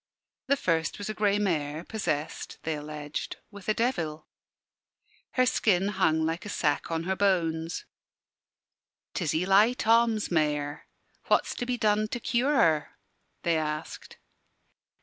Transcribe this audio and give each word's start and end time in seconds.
The 0.47 0.57
first 0.57 0.97
was 0.97 1.11
a 1.11 1.13
grey 1.13 1.37
mare, 1.37 1.83
possessed 1.83 2.57
(they 2.63 2.73
alleged) 2.73 3.37
with 3.51 3.69
a 3.69 3.73
devil. 3.75 4.25
Her 5.33 5.45
skin 5.45 5.89
hung 5.89 6.25
like 6.25 6.43
a 6.43 6.49
sack 6.49 6.89
on 6.89 7.03
her 7.03 7.15
bones. 7.15 7.85
"'Tis 9.13 9.35
Eli 9.35 9.73
Thoms' 9.73 10.31
mare. 10.31 10.87
What's 11.25 11.53
to 11.53 11.67
be 11.67 11.77
done 11.77 12.07
to 12.07 12.19
cure 12.19 12.55
her?" 12.55 12.97
they 13.43 13.55
asked. 13.59 14.17